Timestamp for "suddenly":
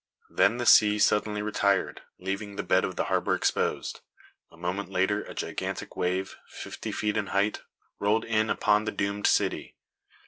0.97-1.43